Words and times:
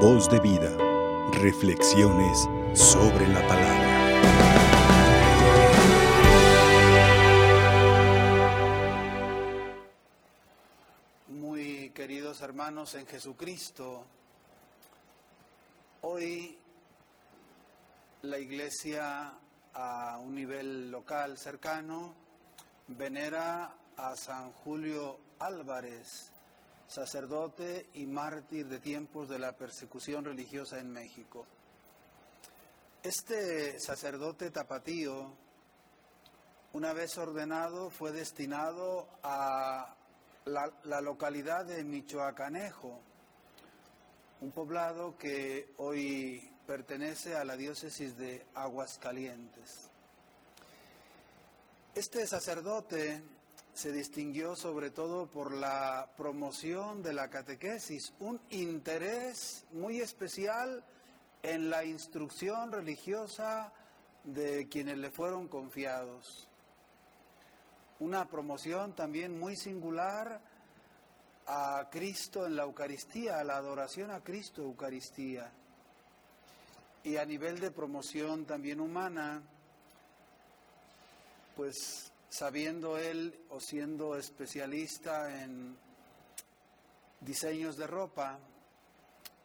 Voz 0.00 0.28
de 0.28 0.38
vida. 0.40 0.76
Reflexiones 1.32 2.46
sobre 2.74 3.26
la 3.28 3.40
palabra. 3.48 3.86
Muy 11.28 11.90
queridos 11.94 12.42
hermanos 12.42 12.94
en 12.94 13.06
Jesucristo, 13.06 14.04
hoy 16.02 16.58
la 18.20 18.38
iglesia 18.38 19.32
a 19.72 20.18
un 20.22 20.34
nivel 20.34 20.90
local 20.90 21.38
cercano 21.38 22.12
venera 22.88 23.74
a 23.96 24.14
San 24.14 24.52
Julio 24.52 25.18
Álvarez, 25.38 26.32
sacerdote 26.86 27.88
y 27.94 28.06
mártir 28.06 28.68
de 28.68 28.78
tiempos 28.78 29.28
de 29.28 29.38
la 29.38 29.52
persecución 29.56 30.24
religiosa 30.24 30.78
en 30.78 30.90
México. 30.92 31.46
Este 33.02 33.78
sacerdote 33.78 34.50
tapatío, 34.50 35.32
una 36.72 36.92
vez 36.92 37.16
ordenado, 37.18 37.90
fue 37.90 38.12
destinado 38.12 39.08
a 39.22 39.94
la, 40.44 41.00
localidad 41.00 41.64
de 41.64 41.84
Michoacanejo, 41.84 43.00
un 44.40 44.52
poblado 44.52 45.16
que 45.16 45.72
hoy 45.78 46.50
pertenece 46.66 47.36
a 47.36 47.44
la 47.44 47.56
diócesis 47.56 48.16
de 48.16 48.44
Aguascalientes. 48.54 49.90
Este 51.94 52.26
sacerdote 52.26 53.22
se 53.76 53.92
distinguió 53.92 54.56
sobre 54.56 54.90
todo 54.90 55.26
por 55.26 55.52
la 55.52 56.08
promoción 56.16 57.02
de 57.02 57.12
la 57.12 57.28
catequesis, 57.28 58.14
un 58.20 58.40
interés 58.48 59.66
muy 59.70 60.00
especial 60.00 60.82
en 61.42 61.68
la 61.68 61.84
instrucción 61.84 62.72
religiosa 62.72 63.70
de 64.24 64.66
quienes 64.70 64.96
le 64.96 65.10
fueron 65.10 65.46
confiados. 65.48 66.48
Una 68.00 68.26
promoción 68.26 68.94
también 68.94 69.38
muy 69.38 69.56
singular 69.56 70.40
a 71.46 71.86
Cristo 71.90 72.46
en 72.46 72.56
la 72.56 72.62
Eucaristía, 72.62 73.40
a 73.40 73.44
la 73.44 73.58
adoración 73.58 74.10
a 74.10 74.24
Cristo 74.24 74.62
Eucaristía. 74.62 75.52
Y 77.04 77.18
a 77.18 77.26
nivel 77.26 77.60
de 77.60 77.70
promoción 77.70 78.46
también 78.46 78.80
humana, 78.80 79.42
pues 81.54 82.10
sabiendo 82.28 82.98
él 82.98 83.38
o 83.50 83.60
siendo 83.60 84.16
especialista 84.16 85.42
en 85.42 85.76
diseños 87.20 87.76
de 87.76 87.86
ropa, 87.86 88.38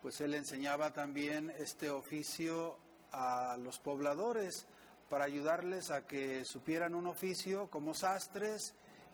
pues 0.02 0.20
él 0.22 0.34
enseñaba 0.34 0.92
también 0.92 1.52
este 1.58 1.90
oficio 1.90 2.78
a 3.12 3.58
los 3.58 3.80
pobladores 3.80 4.66
para 5.10 5.26
ayudarles 5.26 5.92
a 5.92 6.06
que 6.08 6.46
supieran 6.46 6.96
un 6.96 7.08
oficio 7.08 7.70
como 7.70 7.94
sastres 7.94 8.74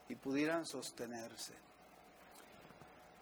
y 0.10 0.16
pudieran 0.16 0.66
sostenerse. 0.66 1.54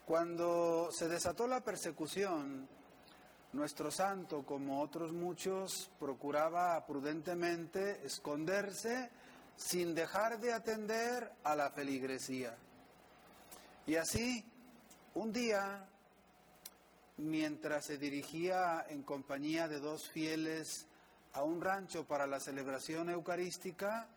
Cuando 0.06 0.90
se 0.92 1.08
desató 1.08 1.48
la 1.48 1.62
persecución, 1.62 2.68
nuestro 3.54 3.90
santo, 3.90 4.44
como 4.44 4.82
otros 4.82 5.14
muchos, 5.14 5.90
procuraba 6.00 6.86
prudentemente 6.86 8.06
esconderse 8.06 9.10
sin 9.56 9.96
dejar 9.96 10.40
de 10.40 10.54
atender 10.54 11.32
a 11.44 11.56
la 11.56 11.70
feligresía. 11.72 12.56
Y 13.88 13.96
así, 13.96 14.44
un 15.14 15.32
día, 15.32 15.88
mientras 17.18 17.86
se 17.86 17.98
dirigía 17.98 18.86
en 18.90 19.04
compañía 19.04 19.68
de 19.68 19.80
dos 19.80 20.10
fieles 20.10 20.88
a 21.34 21.44
un 21.44 21.62
rancho 21.62 22.06
para 22.06 22.28
la 22.28 22.40
celebración 22.40 23.10
eucarística, 23.10 24.08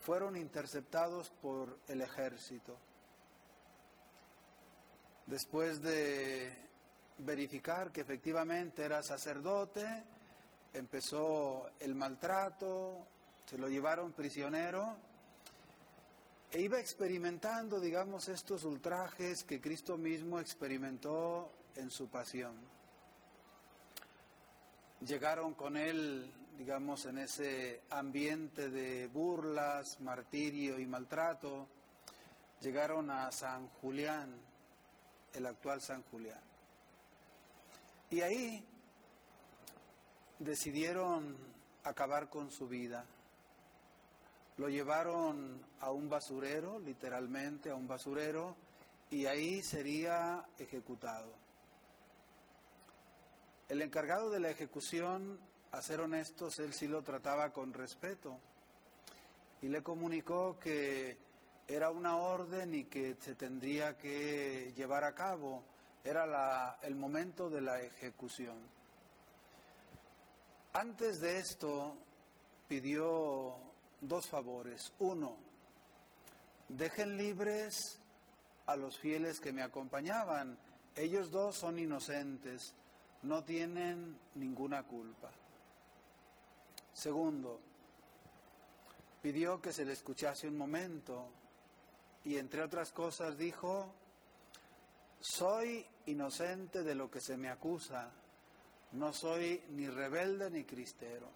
fueron 0.00 0.36
interceptados 0.36 1.30
por 1.30 1.78
el 1.88 2.02
ejército. 2.02 2.76
Después 5.26 5.80
de 5.80 6.52
verificar 7.18 7.90
que 7.90 8.02
efectivamente 8.02 8.84
era 8.84 9.02
sacerdote, 9.02 10.04
empezó 10.74 11.70
el 11.80 11.94
maltrato, 11.94 13.06
se 13.46 13.58
lo 13.58 13.68
llevaron 13.68 14.12
prisionero 14.12 14.96
e 16.50 16.60
iba 16.60 16.78
experimentando, 16.78 17.80
digamos, 17.80 18.28
estos 18.28 18.64
ultrajes 18.64 19.42
que 19.44 19.60
Cristo 19.60 19.96
mismo 19.98 20.38
experimentó 20.38 21.50
en 21.74 21.90
su 21.90 22.08
pasión. 22.08 22.54
Llegaron 25.04 25.54
con 25.54 25.76
él, 25.76 26.32
digamos, 26.56 27.06
en 27.06 27.18
ese 27.18 27.82
ambiente 27.90 28.70
de 28.70 29.08
burlas, 29.08 30.00
martirio 30.00 30.78
y 30.78 30.86
maltrato, 30.86 31.66
llegaron 32.60 33.10
a 33.10 33.30
San 33.32 33.68
Julián, 33.80 34.34
el 35.34 35.46
actual 35.46 35.80
San 35.80 36.02
Julián. 36.04 36.40
Y 38.10 38.20
ahí 38.20 38.64
decidieron 40.38 41.36
acabar 41.82 42.28
con 42.28 42.50
su 42.50 42.68
vida. 42.68 43.04
Lo 44.56 44.68
llevaron 44.68 45.60
a 45.80 45.90
un 45.90 46.08
basurero, 46.08 46.78
literalmente 46.78 47.70
a 47.70 47.74
un 47.74 47.88
basurero, 47.88 48.56
y 49.10 49.26
ahí 49.26 49.62
sería 49.62 50.44
ejecutado. 50.58 51.32
El 53.68 53.82
encargado 53.82 54.30
de 54.30 54.40
la 54.40 54.50
ejecución, 54.50 55.38
a 55.72 55.82
ser 55.82 56.00
honestos, 56.00 56.58
él 56.58 56.72
sí 56.72 56.86
lo 56.86 57.02
trataba 57.02 57.50
con 57.50 57.72
respeto 57.72 58.38
y 59.62 59.68
le 59.68 59.82
comunicó 59.82 60.58
que 60.58 61.16
era 61.66 61.90
una 61.90 62.16
orden 62.16 62.74
y 62.74 62.84
que 62.84 63.16
se 63.20 63.34
tendría 63.34 63.96
que 63.96 64.72
llevar 64.76 65.04
a 65.04 65.14
cabo. 65.14 65.64
Era 66.04 66.78
el 66.82 66.94
momento 66.94 67.48
de 67.48 67.62
la 67.62 67.80
ejecución. 67.80 68.58
Antes 70.74 71.20
de 71.20 71.38
esto 71.38 71.96
pidió 72.68 73.56
dos 74.08 74.26
favores. 74.26 74.92
Uno, 74.98 75.36
dejen 76.68 77.16
libres 77.16 77.98
a 78.66 78.76
los 78.76 78.98
fieles 78.98 79.40
que 79.40 79.52
me 79.52 79.62
acompañaban. 79.62 80.58
Ellos 80.96 81.30
dos 81.30 81.56
son 81.56 81.78
inocentes, 81.78 82.74
no 83.22 83.44
tienen 83.44 84.18
ninguna 84.34 84.84
culpa. 84.84 85.30
Segundo, 86.92 87.60
pidió 89.20 89.60
que 89.60 89.72
se 89.72 89.84
le 89.84 89.92
escuchase 89.92 90.48
un 90.48 90.56
momento 90.56 91.28
y 92.24 92.36
entre 92.36 92.62
otras 92.62 92.92
cosas 92.92 93.36
dijo, 93.36 93.92
soy 95.20 95.84
inocente 96.06 96.82
de 96.82 96.94
lo 96.94 97.10
que 97.10 97.20
se 97.20 97.36
me 97.36 97.48
acusa, 97.48 98.10
no 98.92 99.12
soy 99.12 99.62
ni 99.70 99.88
rebelde 99.88 100.50
ni 100.50 100.64
cristero. 100.64 101.28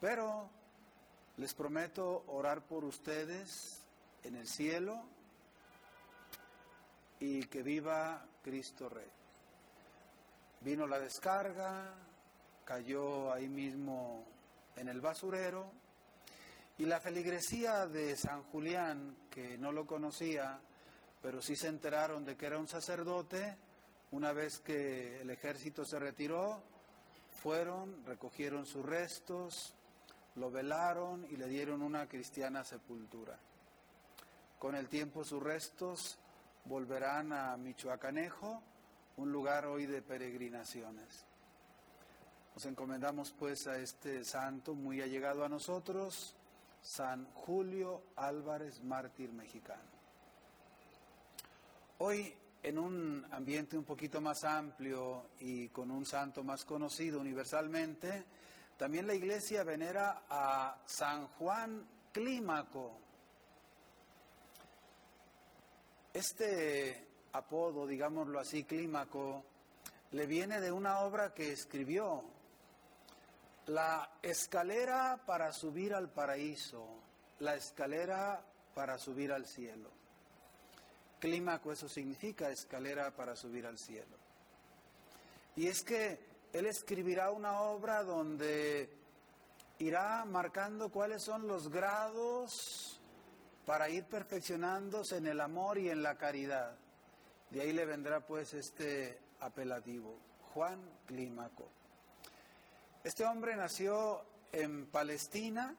Pero 0.00 0.48
les 1.36 1.54
prometo 1.54 2.24
orar 2.28 2.62
por 2.62 2.84
ustedes 2.84 3.82
en 4.24 4.36
el 4.36 4.46
cielo 4.46 5.02
y 7.20 7.44
que 7.44 7.62
viva 7.62 8.24
Cristo 8.42 8.88
Rey. 8.88 9.10
Vino 10.60 10.86
la 10.86 10.98
descarga, 10.98 11.94
cayó 12.64 13.32
ahí 13.32 13.48
mismo 13.48 14.24
en 14.76 14.88
el 14.88 15.00
basurero 15.00 15.70
y 16.78 16.84
la 16.84 17.00
feligresía 17.00 17.86
de 17.86 18.16
San 18.16 18.42
Julián, 18.44 19.16
que 19.30 19.56
no 19.58 19.72
lo 19.72 19.86
conocía, 19.86 20.58
pero 21.20 21.40
sí 21.40 21.56
se 21.56 21.68
enteraron 21.68 22.24
de 22.24 22.36
que 22.36 22.46
era 22.46 22.58
un 22.58 22.68
sacerdote, 22.68 23.56
una 24.10 24.32
vez 24.32 24.58
que 24.60 25.20
el 25.20 25.30
ejército 25.30 25.84
se 25.84 25.98
retiró, 25.98 26.62
fueron, 27.42 28.04
recogieron 28.04 28.66
sus 28.66 28.84
restos, 28.84 29.74
lo 30.36 30.50
velaron 30.50 31.26
y 31.30 31.36
le 31.36 31.46
dieron 31.46 31.82
una 31.82 32.08
cristiana 32.08 32.64
sepultura. 32.64 33.38
Con 34.58 34.74
el 34.74 34.88
tiempo 34.88 35.24
sus 35.24 35.42
restos 35.42 36.18
volverán 36.64 37.32
a 37.32 37.56
Michoacanejo, 37.56 38.62
un 39.16 39.32
lugar 39.32 39.66
hoy 39.66 39.86
de 39.86 40.02
peregrinaciones. 40.02 41.24
Nos 42.54 42.66
encomendamos 42.66 43.32
pues 43.32 43.66
a 43.66 43.78
este 43.78 44.24
santo 44.24 44.74
muy 44.74 45.00
allegado 45.00 45.44
a 45.44 45.48
nosotros, 45.48 46.34
San 46.82 47.26
Julio 47.32 48.02
Álvarez, 48.16 48.82
mártir 48.82 49.32
mexicano. 49.32 49.90
Hoy, 51.98 52.34
en 52.62 52.78
un 52.78 53.26
ambiente 53.30 53.78
un 53.78 53.84
poquito 53.84 54.20
más 54.20 54.44
amplio 54.44 55.30
y 55.40 55.68
con 55.68 55.90
un 55.90 56.04
santo 56.04 56.44
más 56.44 56.64
conocido 56.64 57.20
universalmente, 57.20 58.24
también 58.82 59.06
la 59.06 59.14
iglesia 59.14 59.62
venera 59.62 60.24
a 60.28 60.76
San 60.86 61.28
Juan 61.38 61.86
Clímaco. 62.10 62.98
Este 66.12 67.06
apodo, 67.30 67.86
digámoslo 67.86 68.40
así, 68.40 68.64
Clímaco, 68.64 69.44
le 70.10 70.26
viene 70.26 70.60
de 70.60 70.72
una 70.72 70.98
obra 70.98 71.32
que 71.32 71.52
escribió, 71.52 72.24
La 73.66 74.18
escalera 74.20 75.22
para 75.26 75.52
subir 75.52 75.94
al 75.94 76.10
paraíso, 76.10 76.84
la 77.38 77.54
escalera 77.54 78.44
para 78.74 78.98
subir 78.98 79.30
al 79.30 79.46
cielo. 79.46 79.92
Clímaco, 81.20 81.70
eso 81.70 81.88
significa 81.88 82.50
escalera 82.50 83.14
para 83.14 83.36
subir 83.36 83.64
al 83.64 83.78
cielo. 83.78 84.16
Y 85.54 85.68
es 85.68 85.84
que 85.84 86.31
él 86.52 86.66
escribirá 86.66 87.30
una 87.30 87.60
obra 87.62 88.02
donde 88.02 88.90
irá 89.78 90.24
marcando 90.24 90.90
cuáles 90.90 91.22
son 91.22 91.48
los 91.48 91.70
grados 91.70 93.00
para 93.64 93.88
ir 93.88 94.04
perfeccionándose 94.04 95.16
en 95.16 95.26
el 95.26 95.40
amor 95.40 95.78
y 95.78 95.88
en 95.88 96.02
la 96.02 96.16
caridad. 96.16 96.76
De 97.50 97.60
ahí 97.60 97.72
le 97.72 97.84
vendrá 97.84 98.20
pues 98.20 98.54
este 98.54 99.18
apelativo, 99.40 100.18
Juan 100.52 100.80
Clímaco. 101.06 101.68
Este 103.02 103.24
hombre 103.24 103.56
nació 103.56 104.22
en 104.52 104.86
Palestina 104.86 105.74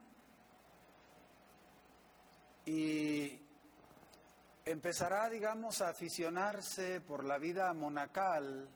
y 2.66 3.40
empezará, 4.64 5.28
digamos, 5.28 5.80
a 5.80 5.90
aficionarse 5.90 7.00
por 7.00 7.24
la 7.24 7.38
vida 7.38 7.72
monacal, 7.74 8.68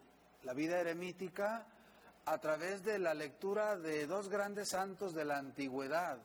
la 0.45 0.53
vida 0.55 0.81
eremítica, 0.81 1.67
a 2.31 2.39
través 2.39 2.85
de 2.85 2.99
la 2.99 3.15
lectura 3.15 3.79
de 3.79 4.07
dos 4.07 4.29
grandes 4.29 4.69
santos 4.69 5.15
de 5.15 5.25
la 5.25 5.39
antigüedad, 5.39 6.19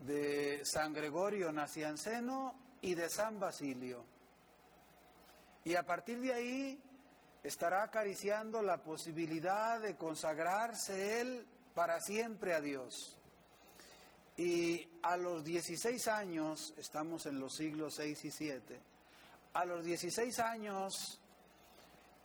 de 0.00 0.60
San 0.66 0.92
Gregorio 0.92 1.50
Nacianceno 1.50 2.54
y 2.82 2.94
de 2.94 3.08
San 3.08 3.40
Basilio. 3.40 4.04
Y 5.64 5.76
a 5.76 5.82
partir 5.82 6.20
de 6.20 6.34
ahí 6.34 6.82
estará 7.42 7.84
acariciando 7.84 8.60
la 8.60 8.82
posibilidad 8.82 9.80
de 9.80 9.96
consagrarse 9.96 11.22
él 11.22 11.46
para 11.74 11.98
siempre 12.02 12.52
a 12.52 12.60
Dios. 12.60 13.16
Y 14.36 14.86
a 15.02 15.16
los 15.16 15.42
16 15.42 16.06
años, 16.08 16.74
estamos 16.76 17.24
en 17.24 17.40
los 17.40 17.54
siglos 17.54 17.94
6 17.94 18.26
y 18.26 18.30
7, 18.30 18.80
a 19.54 19.64
los 19.64 19.86
16 19.86 20.38
años 20.40 21.18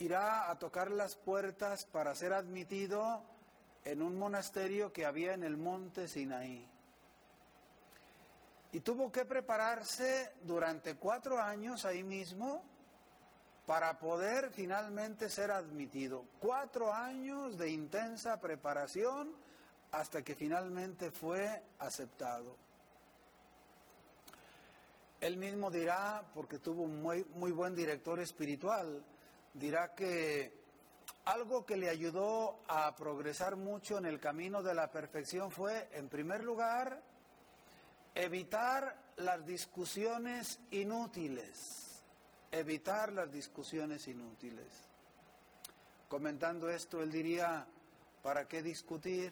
irá 0.01 0.49
a 0.49 0.57
tocar 0.57 0.91
las 0.91 1.15
puertas 1.15 1.85
para 1.85 2.15
ser 2.15 2.33
admitido 2.33 3.21
en 3.85 4.01
un 4.01 4.17
monasterio 4.17 4.91
que 4.91 5.05
había 5.05 5.33
en 5.33 5.43
el 5.43 5.57
monte 5.57 6.07
Sinaí. 6.07 6.67
Y 8.73 8.79
tuvo 8.79 9.11
que 9.11 9.25
prepararse 9.25 10.33
durante 10.43 10.95
cuatro 10.95 11.39
años 11.39 11.85
ahí 11.85 12.03
mismo 12.03 12.63
para 13.65 13.99
poder 13.99 14.49
finalmente 14.51 15.29
ser 15.29 15.51
admitido. 15.51 16.25
Cuatro 16.39 16.93
años 16.93 17.57
de 17.57 17.69
intensa 17.69 18.39
preparación 18.39 19.35
hasta 19.91 20.23
que 20.23 20.35
finalmente 20.35 21.11
fue 21.11 21.61
aceptado. 21.79 22.55
Él 25.19 25.37
mismo 25.37 25.69
dirá, 25.69 26.23
porque 26.33 26.57
tuvo 26.57 26.83
un 26.83 27.01
muy, 27.01 27.23
muy 27.35 27.51
buen 27.51 27.75
director 27.75 28.19
espiritual, 28.19 29.03
dirá 29.53 29.93
que 29.93 30.53
algo 31.25 31.65
que 31.65 31.77
le 31.77 31.89
ayudó 31.89 32.59
a 32.67 32.95
progresar 32.95 33.55
mucho 33.55 33.97
en 33.97 34.05
el 34.05 34.19
camino 34.19 34.63
de 34.63 34.73
la 34.73 34.91
perfección 34.91 35.51
fue, 35.51 35.89
en 35.93 36.09
primer 36.09 36.43
lugar, 36.43 37.01
evitar 38.15 38.95
las 39.17 39.45
discusiones 39.45 40.59
inútiles, 40.71 42.01
evitar 42.51 43.11
las 43.13 43.31
discusiones 43.31 44.07
inútiles. 44.07 44.67
Comentando 46.07 46.69
esto, 46.69 47.01
él 47.01 47.11
diría, 47.11 47.65
¿para 48.21 48.47
qué 48.47 48.61
discutir? 48.61 49.31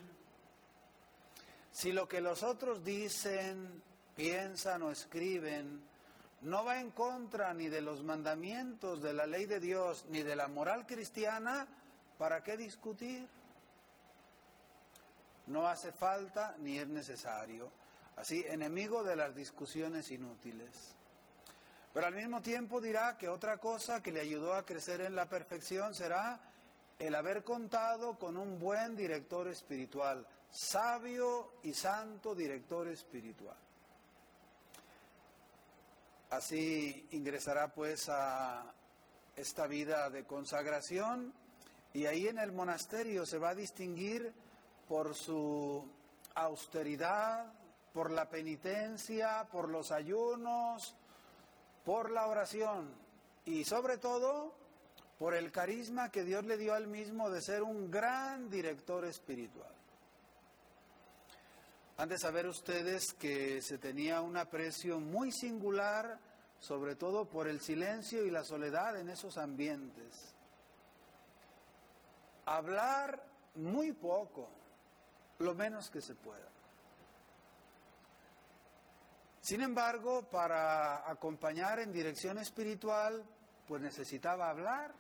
Si 1.72 1.92
lo 1.92 2.08
que 2.08 2.22
los 2.22 2.44
otros 2.44 2.84
dicen, 2.84 3.82
piensan 4.16 4.84
o 4.84 4.92
escriben 4.92 5.89
no 6.42 6.64
va 6.64 6.80
en 6.80 6.92
contra 6.92 7.54
ni 7.54 7.68
de 7.68 7.82
los 7.82 8.04
mandamientos 8.04 9.02
de 9.02 9.14
la 9.14 9.26
ley 9.26 9.46
de 9.46 9.60
Dios 9.60 10.06
ni 10.10 10.24
de 10.24 10.36
la 10.36 10.48
moral 10.48 10.86
cristiana, 10.86 11.68
¿para 12.18 12.44
qué 12.44 12.56
discutir? 12.56 13.28
No 15.48 15.68
hace 15.68 15.92
falta 15.92 16.56
ni 16.60 16.78
es 16.78 16.88
necesario. 16.88 17.72
Así, 18.16 18.44
enemigo 18.48 19.04
de 19.04 19.16
las 19.16 19.36
discusiones 19.36 20.12
inútiles. 20.12 20.96
Pero 21.94 22.06
al 22.06 22.16
mismo 22.16 22.42
tiempo 22.42 22.80
dirá 22.80 23.18
que 23.18 23.28
otra 23.28 23.58
cosa 23.58 24.02
que 24.04 24.12
le 24.12 24.22
ayudó 24.22 24.54
a 24.54 24.66
crecer 24.66 25.02
en 25.02 25.16
la 25.16 25.28
perfección 25.28 25.96
será 25.96 26.40
el 27.00 27.16
haber 27.16 27.44
contado 27.44 28.20
con 28.20 28.38
un 28.38 28.60
buen 28.60 28.96
director 28.96 29.48
espiritual, 29.48 30.28
sabio 30.52 31.54
y 31.64 31.74
santo 31.74 32.36
director 32.36 32.88
espiritual. 32.90 33.58
Así 36.30 37.08
ingresará 37.12 37.74
pues 37.74 38.08
a 38.10 38.72
esta 39.36 39.66
vida 39.66 40.10
de 40.10 40.26
consagración 40.26 41.34
y 41.94 42.06
ahí 42.06 42.28
en 42.28 42.38
el 42.38 42.52
monasterio 42.52 43.26
se 43.26 43.40
va 43.40 43.50
a 43.50 43.56
distinguir 43.56 44.32
por 44.88 45.16
su 45.16 45.88
austeridad, 46.36 47.52
por 47.94 48.12
la 48.12 48.30
penitencia, 48.30 49.48
por 49.52 49.70
los 49.70 49.92
ayunos, 49.92 50.96
por 51.84 52.12
la 52.12 52.28
oración 52.28 52.94
y 53.46 53.66
sobre 53.66 53.98
todo 53.98 54.54
por 55.18 55.34
el 55.34 55.52
carisma 55.52 56.12
que 56.12 56.24
Dios 56.24 56.46
le 56.46 56.58
dio 56.58 56.74
al 56.76 56.88
mismo 56.88 57.30
de 57.30 57.42
ser 57.42 57.64
un 57.64 57.90
gran 57.90 58.50
director 58.50 59.04
espiritual. 59.06 59.79
Han 62.00 62.08
de 62.08 62.18
saber 62.18 62.48
ustedes 62.48 63.14
que 63.20 63.62
se 63.62 63.78
tenía 63.78 64.22
un 64.22 64.38
aprecio 64.38 65.02
muy 65.02 65.34
singular, 65.34 66.18
sobre 66.58 66.96
todo 66.96 67.26
por 67.26 67.46
el 67.46 67.60
silencio 67.60 68.26
y 68.26 68.32
la 68.32 68.46
soledad 68.46 68.98
en 68.98 69.10
esos 69.10 69.38
ambientes. 69.38 70.34
Hablar 72.46 73.22
muy 73.56 73.92
poco, 73.92 74.50
lo 75.40 75.54
menos 75.56 75.90
que 75.90 76.00
se 76.00 76.16
pueda. 76.16 76.48
Sin 79.42 79.60
embargo, 79.60 80.22
para 80.30 81.10
acompañar 81.12 81.80
en 81.80 81.92
dirección 81.92 82.38
espiritual, 82.38 83.26
pues 83.68 83.82
necesitaba 83.82 84.50
hablar, 84.50 84.94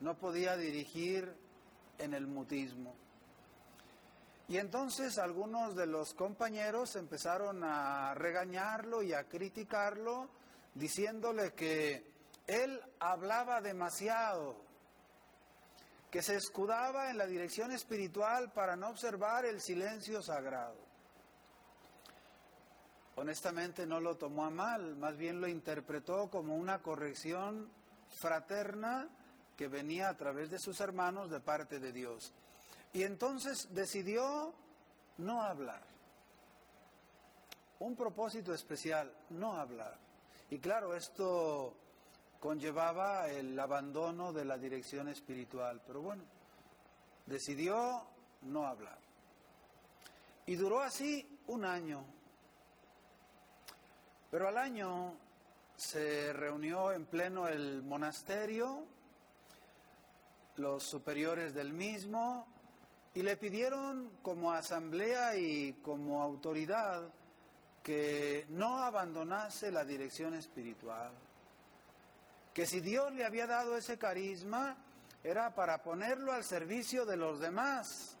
no 0.00 0.16
podía 0.16 0.56
dirigir 0.56 1.34
en 1.98 2.14
el 2.14 2.28
mutismo. 2.28 2.94
Y 4.52 4.58
entonces 4.58 5.16
algunos 5.16 5.74
de 5.74 5.86
los 5.86 6.12
compañeros 6.12 6.94
empezaron 6.96 7.64
a 7.64 8.12
regañarlo 8.12 9.02
y 9.02 9.14
a 9.14 9.24
criticarlo, 9.24 10.28
diciéndole 10.74 11.54
que 11.54 12.04
él 12.46 12.78
hablaba 13.00 13.62
demasiado, 13.62 14.58
que 16.10 16.20
se 16.20 16.36
escudaba 16.36 17.08
en 17.08 17.16
la 17.16 17.24
dirección 17.24 17.72
espiritual 17.72 18.52
para 18.52 18.76
no 18.76 18.90
observar 18.90 19.46
el 19.46 19.58
silencio 19.62 20.20
sagrado. 20.20 20.76
Honestamente 23.16 23.86
no 23.86 24.00
lo 24.00 24.18
tomó 24.18 24.44
a 24.44 24.50
mal, 24.50 24.96
más 24.96 25.16
bien 25.16 25.40
lo 25.40 25.48
interpretó 25.48 26.28
como 26.28 26.56
una 26.56 26.82
corrección 26.82 27.70
fraterna 28.20 29.08
que 29.56 29.68
venía 29.68 30.10
a 30.10 30.16
través 30.18 30.50
de 30.50 30.58
sus 30.58 30.78
hermanos 30.82 31.30
de 31.30 31.40
parte 31.40 31.80
de 31.80 31.90
Dios. 31.90 32.34
Y 32.92 33.04
entonces 33.04 33.72
decidió 33.72 34.52
no 35.18 35.42
hablar. 35.42 35.82
Un 37.78 37.96
propósito 37.96 38.52
especial, 38.52 39.12
no 39.30 39.56
hablar. 39.56 39.98
Y 40.50 40.58
claro, 40.58 40.94
esto 40.94 41.74
conllevaba 42.38 43.28
el 43.28 43.58
abandono 43.58 44.32
de 44.32 44.44
la 44.44 44.58
dirección 44.58 45.08
espiritual, 45.08 45.80
pero 45.86 46.02
bueno, 46.02 46.24
decidió 47.26 48.06
no 48.42 48.66
hablar. 48.66 48.98
Y 50.46 50.56
duró 50.56 50.82
así 50.82 51.38
un 51.46 51.64
año. 51.64 52.04
Pero 54.30 54.48
al 54.48 54.58
año 54.58 55.14
se 55.76 56.32
reunió 56.32 56.92
en 56.92 57.06
pleno 57.06 57.48
el 57.48 57.82
monasterio, 57.82 58.84
los 60.56 60.82
superiores 60.82 61.54
del 61.54 61.72
mismo, 61.72 62.46
y 63.14 63.22
le 63.22 63.36
pidieron 63.36 64.10
como 64.22 64.52
asamblea 64.52 65.36
y 65.36 65.74
como 65.82 66.22
autoridad 66.22 67.02
que 67.82 68.46
no 68.50 68.78
abandonase 68.78 69.70
la 69.70 69.84
dirección 69.84 70.34
espiritual, 70.34 71.12
que 72.54 72.66
si 72.66 72.80
Dios 72.80 73.12
le 73.12 73.24
había 73.24 73.46
dado 73.46 73.76
ese 73.76 73.98
carisma 73.98 74.76
era 75.24 75.54
para 75.54 75.82
ponerlo 75.82 76.32
al 76.32 76.44
servicio 76.44 77.04
de 77.04 77.16
los 77.16 77.38
demás. 77.38 78.16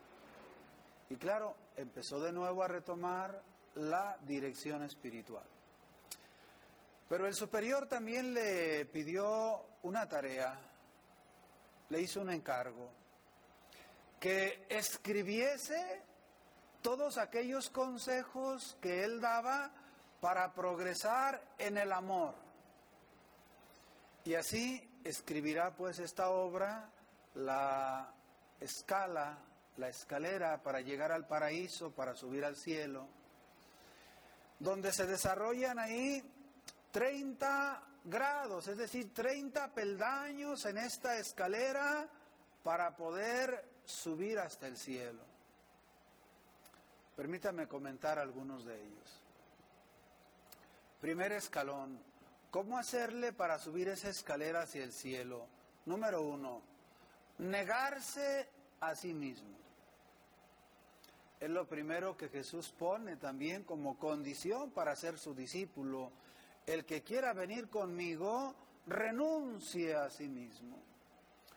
Y 1.10 1.16
claro, 1.16 1.54
empezó 1.76 2.20
de 2.20 2.32
nuevo 2.32 2.62
a 2.62 2.68
retomar 2.68 3.42
la 3.74 4.16
dirección 4.22 4.82
espiritual. 4.82 5.44
Pero 7.08 7.26
el 7.26 7.34
superior 7.34 7.86
también 7.86 8.32
le 8.32 8.86
pidió 8.86 9.64
una 9.82 10.08
tarea, 10.08 10.58
le 11.90 12.00
hizo 12.00 12.20
un 12.20 12.30
encargo, 12.30 12.90
que 14.22 14.64
escribiese 14.68 16.00
todos 16.80 17.18
aquellos 17.18 17.70
consejos 17.70 18.78
que 18.80 19.02
él 19.02 19.20
daba 19.20 19.72
para 20.20 20.54
progresar 20.54 21.42
en 21.58 21.76
el 21.76 21.90
amor. 21.90 22.32
Y 24.24 24.34
así 24.34 24.80
escribirá 25.02 25.74
pues 25.74 25.98
esta 25.98 26.30
obra, 26.30 26.88
la 27.34 28.14
escala, 28.60 29.38
la 29.76 29.88
escalera 29.88 30.62
para 30.62 30.80
llegar 30.82 31.10
al 31.10 31.26
paraíso, 31.26 31.90
para 31.90 32.14
subir 32.14 32.44
al 32.44 32.54
cielo, 32.54 33.08
donde 34.60 34.92
se 34.92 35.04
desarrollan 35.04 35.80
ahí 35.80 36.22
30 36.92 37.82
grados, 38.04 38.68
es 38.68 38.76
decir, 38.76 39.12
30 39.12 39.74
peldaños 39.74 40.64
en 40.66 40.78
esta 40.78 41.18
escalera 41.18 42.08
para 42.62 42.94
poder 42.96 43.71
subir 43.92 44.38
hasta 44.38 44.66
el 44.66 44.76
cielo. 44.76 45.22
Permítame 47.16 47.68
comentar 47.68 48.18
algunos 48.18 48.64
de 48.64 48.74
ellos. 48.74 49.20
Primer 51.00 51.32
escalón, 51.32 51.98
¿cómo 52.50 52.78
hacerle 52.78 53.32
para 53.32 53.58
subir 53.58 53.88
esa 53.88 54.08
escalera 54.08 54.62
hacia 54.62 54.84
el 54.84 54.92
cielo? 54.92 55.46
Número 55.84 56.22
uno, 56.22 56.62
negarse 57.38 58.48
a 58.80 58.94
sí 58.94 59.12
mismo. 59.12 59.56
Es 61.40 61.50
lo 61.50 61.66
primero 61.66 62.16
que 62.16 62.28
Jesús 62.28 62.70
pone 62.70 63.16
también 63.16 63.64
como 63.64 63.98
condición 63.98 64.70
para 64.70 64.94
ser 64.94 65.18
su 65.18 65.34
discípulo. 65.34 66.12
El 66.66 66.84
que 66.84 67.02
quiera 67.02 67.32
venir 67.32 67.68
conmigo, 67.68 68.54
renuncie 68.86 69.96
a 69.96 70.08
sí 70.08 70.28
mismo. 70.28 70.80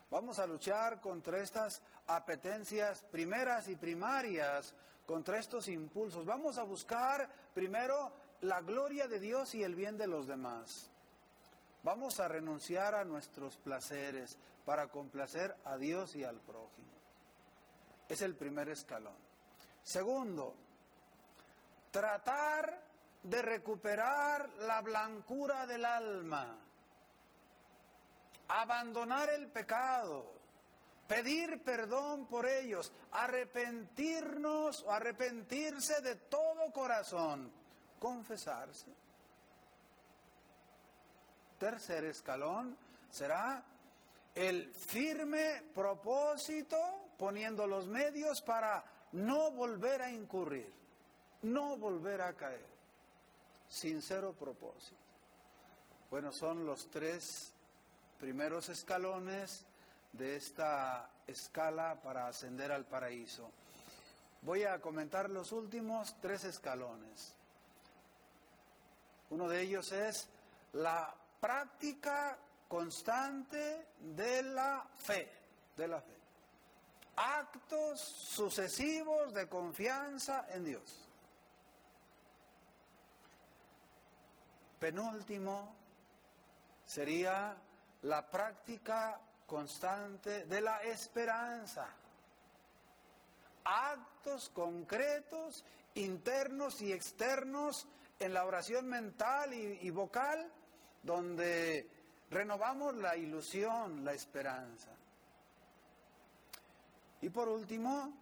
Vamos 0.09 0.39
a 0.39 0.47
luchar 0.47 1.01
contra 1.01 1.39
estas 1.39 1.81
apetencias 2.07 3.03
primeras 3.11 3.67
y 3.67 3.75
primarias, 3.75 4.73
contra 5.05 5.37
estos 5.37 5.67
impulsos. 5.67 6.25
Vamos 6.25 6.57
a 6.57 6.63
buscar 6.63 7.29
primero 7.53 8.11
la 8.41 8.61
gloria 8.61 9.07
de 9.07 9.19
Dios 9.19 9.55
y 9.55 9.63
el 9.63 9.75
bien 9.75 9.97
de 9.97 10.07
los 10.07 10.27
demás. 10.27 10.89
Vamos 11.83 12.19
a 12.19 12.27
renunciar 12.27 12.95
a 12.95 13.03
nuestros 13.03 13.57
placeres 13.57 14.37
para 14.65 14.87
complacer 14.87 15.55
a 15.65 15.77
Dios 15.77 16.15
y 16.15 16.23
al 16.23 16.37
prójimo. 16.37 16.87
Es 18.09 18.21
el 18.21 18.35
primer 18.35 18.69
escalón. 18.69 19.15
Segundo, 19.83 20.55
tratar 21.91 22.81
de 23.21 23.41
recuperar 23.41 24.49
la 24.61 24.81
blancura 24.81 25.67
del 25.67 25.85
alma, 25.85 26.57
abandonar 28.47 29.29
el 29.29 29.47
pecado, 29.47 30.34
pedir 31.07 31.61
perdón 31.63 32.25
por 32.25 32.45
ellos, 32.45 32.91
arrepentirnos 33.11 34.83
o 34.83 34.91
arrepentirse 34.91 36.01
de 36.01 36.15
todo 36.15 36.71
corazón, 36.71 37.51
confesarse. 37.99 38.91
Tercer 41.59 42.05
escalón 42.05 42.77
será 43.09 43.63
el 44.33 44.73
firme 44.73 45.63
propósito 45.73 46.77
poniendo 47.17 47.65
los 47.65 47.87
medios 47.87 48.41
para 48.41 48.83
no 49.13 49.51
volver 49.51 50.01
a 50.01 50.11
incurrir, 50.11 50.71
no 51.43 51.77
volver 51.77 52.21
a 52.21 52.33
caer. 52.33 52.75
Sincero 53.67 54.33
propósito. 54.33 54.97
Bueno, 56.11 56.31
son 56.31 56.65
los 56.65 56.89
tres 56.89 57.53
primeros 58.19 58.69
escalones 58.69 59.65
de 60.17 60.35
esta 60.35 61.09
escala 61.27 62.01
para 62.01 62.27
ascender 62.27 62.71
al 62.71 62.85
paraíso. 62.85 63.51
Voy 64.41 64.63
a 64.63 64.79
comentar 64.79 65.29
los 65.29 65.51
últimos 65.51 66.15
tres 66.21 66.43
escalones. 66.43 67.33
Uno 69.29 69.47
de 69.49 69.61
ellos 69.61 69.91
es 69.91 70.27
la 70.73 71.13
práctica 71.39 72.37
constante 72.67 73.87
de 73.99 74.43
la 74.43 74.87
fe, 74.97 75.31
de 75.75 75.87
la 75.87 75.99
fe. 75.99 76.15
Actos 77.17 77.99
sucesivos 78.01 79.33
de 79.33 79.47
confianza 79.47 80.47
en 80.49 80.65
Dios. 80.65 81.07
Penúltimo 84.79 85.73
sería 86.85 87.55
la 88.03 88.29
práctica 88.29 89.19
constante 89.45 90.45
de 90.45 90.61
la 90.61 90.81
esperanza. 90.83 91.87
Actos 93.63 94.49
concretos, 94.49 95.63
internos 95.95 96.81
y 96.81 96.91
externos 96.91 97.87
en 98.19 98.33
la 98.33 98.45
oración 98.45 98.87
mental 98.87 99.53
y, 99.53 99.89
vocal, 99.89 100.51
donde 101.03 101.89
renovamos 102.29 102.95
la 102.95 103.15
ilusión, 103.15 104.03
la 104.03 104.13
esperanza. 104.13 104.91
Y 107.21 107.29
por 107.29 107.49
último, 107.49 108.13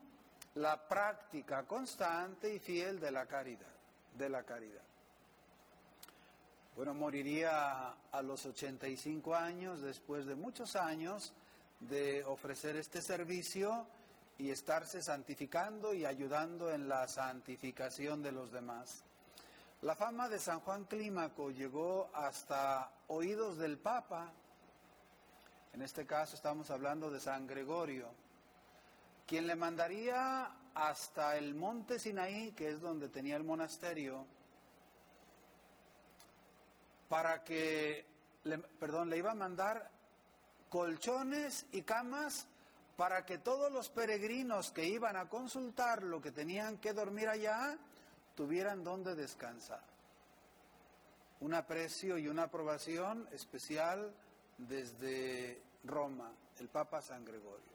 la 0.55 0.87
práctica 0.87 1.63
constante 1.63 2.53
y 2.53 2.59
fiel 2.59 2.99
de 2.99 3.11
la 3.11 3.25
caridad, 3.25 3.73
de 4.15 4.29
la 4.29 4.43
caridad. 4.43 4.92
Bueno, 6.75 6.95
moriría 6.95 7.93
a 8.11 8.21
los 8.23 8.47
85 8.47 9.35
años, 9.35 9.81
después 9.83 10.25
de 10.25 10.33
muchos 10.33 10.75
años 10.75 11.31
de 11.79 12.23
ofrecer 12.23 12.75
este 12.77 12.99
servicio 12.99 13.85
y 14.39 14.49
estarse 14.49 15.03
santificando 15.03 15.93
y 15.93 16.03
ayudando 16.03 16.71
en 16.71 16.89
la 16.89 17.07
santificación 17.07 18.23
de 18.23 18.31
los 18.31 18.51
demás. 18.51 19.03
La 19.83 19.95
fama 19.95 20.27
de 20.29 20.39
San 20.39 20.61
Juan 20.61 20.85
Clímaco 20.85 21.51
llegó 21.51 22.09
hasta 22.11 22.89
oídos 23.07 23.59
del 23.59 23.77
Papa, 23.77 24.31
en 25.73 25.83
este 25.83 26.07
caso 26.07 26.35
estamos 26.35 26.71
hablando 26.71 27.11
de 27.11 27.19
San 27.19 27.45
Gregorio, 27.45 28.07
quien 29.27 29.45
le 29.45 29.55
mandaría 29.55 30.49
hasta 30.73 31.37
el 31.37 31.53
monte 31.53 31.99
Sinaí, 31.99 32.51
que 32.53 32.69
es 32.69 32.81
donde 32.81 33.09
tenía 33.09 33.35
el 33.35 33.43
monasterio, 33.43 34.25
para 37.13 37.43
que, 37.43 38.07
le, 38.45 38.57
perdón, 38.57 39.11
le 39.11 39.19
iba 39.19 39.29
a 39.29 39.35
mandar 39.35 39.87
colchones 40.67 41.67
y 41.71 41.83
camas 41.83 42.47
para 42.97 43.23
que 43.23 43.37
todos 43.37 43.71
los 43.71 43.89
peregrinos 43.89 44.71
que 44.71 44.85
iban 44.85 45.15
a 45.15 45.29
consultar 45.29 46.01
lo 46.01 46.19
que 46.19 46.31
tenían 46.31 46.79
que 46.79 46.91
dormir 46.91 47.29
allá, 47.29 47.77
tuvieran 48.33 48.83
donde 48.83 49.13
descansar. 49.13 49.83
Un 51.41 51.53
aprecio 51.53 52.17
y 52.17 52.27
una 52.27 52.45
aprobación 52.45 53.29
especial 53.31 54.11
desde 54.57 55.61
Roma, 55.83 56.31
el 56.57 56.67
Papa 56.67 56.99
San 57.03 57.23
Gregorio. 57.23 57.73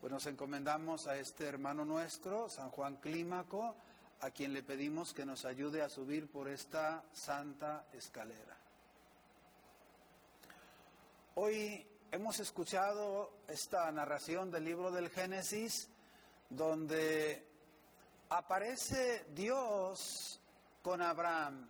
Pues 0.00 0.12
nos 0.12 0.26
encomendamos 0.26 1.08
a 1.08 1.16
este 1.16 1.48
hermano 1.48 1.84
nuestro, 1.84 2.48
San 2.48 2.70
Juan 2.70 2.98
Clímaco, 2.98 3.74
a 4.22 4.30
quien 4.30 4.52
le 4.52 4.62
pedimos 4.62 5.12
que 5.12 5.26
nos 5.26 5.44
ayude 5.44 5.82
a 5.82 5.88
subir 5.88 6.30
por 6.30 6.48
esta 6.48 7.02
santa 7.12 7.86
escalera. 7.92 8.56
Hoy 11.34 11.84
hemos 12.12 12.38
escuchado 12.38 13.32
esta 13.48 13.90
narración 13.90 14.52
del 14.52 14.64
libro 14.64 14.92
del 14.92 15.10
Génesis 15.10 15.88
donde 16.48 17.44
aparece 18.28 19.26
Dios 19.34 20.40
con 20.82 21.02
Abraham, 21.02 21.68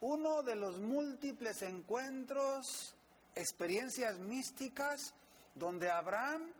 uno 0.00 0.42
de 0.42 0.56
los 0.56 0.78
múltiples 0.78 1.60
encuentros, 1.60 2.94
experiencias 3.34 4.18
místicas 4.18 5.12
donde 5.54 5.90
Abraham 5.90 6.50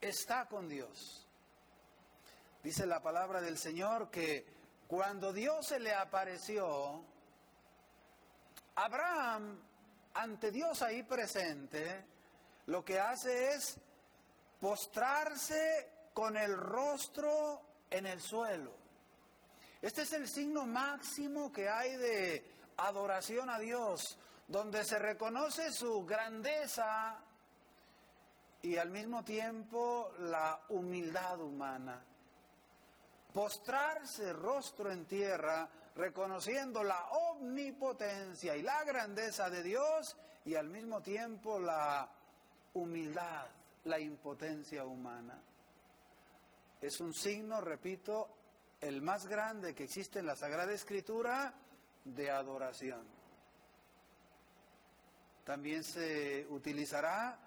está 0.00 0.46
con 0.46 0.68
Dios. 0.68 1.26
Dice 2.62 2.86
la 2.86 3.02
palabra 3.02 3.40
del 3.40 3.58
Señor 3.58 4.08
que 4.10 4.57
cuando 4.88 5.34
Dios 5.34 5.66
se 5.66 5.78
le 5.78 5.92
apareció, 5.92 7.04
Abraham, 8.74 9.60
ante 10.14 10.50
Dios 10.50 10.80
ahí 10.80 11.02
presente, 11.02 12.06
lo 12.66 12.82
que 12.82 12.98
hace 12.98 13.52
es 13.52 13.78
postrarse 14.58 15.90
con 16.14 16.38
el 16.38 16.56
rostro 16.56 17.60
en 17.90 18.06
el 18.06 18.18
suelo. 18.22 18.72
Este 19.82 20.02
es 20.02 20.12
el 20.14 20.26
signo 20.26 20.64
máximo 20.64 21.52
que 21.52 21.68
hay 21.68 21.94
de 21.96 22.50
adoración 22.78 23.50
a 23.50 23.58
Dios, 23.58 24.18
donde 24.46 24.84
se 24.84 24.98
reconoce 24.98 25.70
su 25.70 26.06
grandeza 26.06 27.20
y 28.62 28.78
al 28.78 28.88
mismo 28.88 29.22
tiempo 29.22 30.12
la 30.20 30.58
humildad 30.70 31.40
humana 31.40 32.02
postrarse 33.38 34.32
rostro 34.32 34.90
en 34.90 35.06
tierra, 35.06 35.68
reconociendo 35.94 36.82
la 36.82 37.06
omnipotencia 37.30 38.56
y 38.56 38.62
la 38.62 38.82
grandeza 38.82 39.48
de 39.48 39.62
Dios 39.62 40.16
y 40.44 40.56
al 40.56 40.68
mismo 40.68 41.00
tiempo 41.02 41.60
la 41.60 42.10
humildad 42.74 43.46
la 43.84 44.00
impotencia 44.00 44.84
humana. 44.84 45.40
Es 46.80 47.00
un 47.00 47.14
signo, 47.14 47.60
repito, 47.60 48.28
el 48.80 49.02
más 49.02 49.28
grande 49.28 49.72
que 49.72 49.84
existe 49.84 50.18
en 50.18 50.26
la 50.26 50.34
Sagrada 50.34 50.72
Escritura 50.72 51.54
de 52.04 52.32
adoración. 52.32 53.06
También 55.44 55.84
se 55.84 56.44
utilizará 56.50 57.38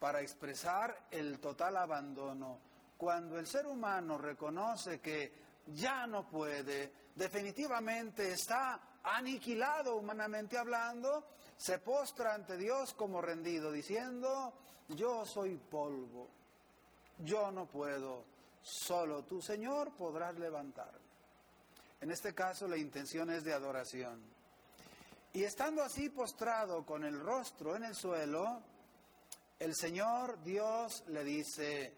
para 0.00 0.22
expresar 0.22 1.06
el 1.12 1.38
total 1.38 1.76
abandono. 1.76 2.65
Cuando 2.96 3.38
el 3.38 3.46
ser 3.46 3.66
humano 3.66 4.16
reconoce 4.16 5.00
que 5.00 5.32
ya 5.66 6.06
no 6.06 6.28
puede, 6.28 6.92
definitivamente 7.14 8.32
está 8.32 8.80
aniquilado 9.02 9.96
humanamente 9.96 10.56
hablando, 10.56 11.24
se 11.56 11.78
postra 11.78 12.34
ante 12.34 12.56
Dios 12.56 12.94
como 12.94 13.20
rendido, 13.20 13.70
diciendo, 13.70 14.52
yo 14.88 15.24
soy 15.24 15.56
polvo, 15.56 16.28
yo 17.18 17.50
no 17.50 17.66
puedo, 17.66 18.24
solo 18.62 19.24
tu 19.24 19.40
Señor 19.40 19.92
podrás 19.96 20.38
levantarme. 20.38 21.06
En 22.00 22.10
este 22.10 22.34
caso 22.34 22.68
la 22.68 22.76
intención 22.76 23.30
es 23.30 23.44
de 23.44 23.54
adoración. 23.54 24.22
Y 25.32 25.44
estando 25.44 25.82
así 25.82 26.08
postrado 26.08 26.84
con 26.84 27.04
el 27.04 27.18
rostro 27.20 27.76
en 27.76 27.84
el 27.84 27.94
suelo, 27.94 28.62
el 29.58 29.74
Señor 29.74 30.42
Dios 30.42 31.04
le 31.08 31.24
dice, 31.24 31.94